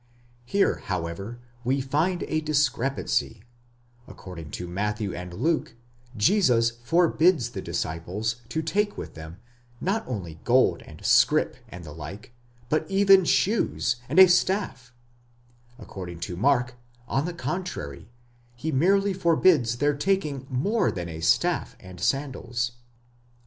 [0.45, 3.43] Here, however, we find a discrepancy;
[4.07, 5.75] according to Matthew and Luke,
[6.17, 9.37] Jesus forbids the disciples to take with them,
[9.79, 12.33] not only gold, a scrip, and the like,
[12.67, 14.91] but even shoes, ὑποδήματα, and a staff,
[15.77, 16.73] ῥάβδον; according to Mark,
[17.07, 18.09] on the contrary,
[18.55, 22.71] he merely forbids their taking more than a s¢aff and sandals, εἰ μὴ ῥάβδον μόνον
[22.71, 22.71] and σανδάλια.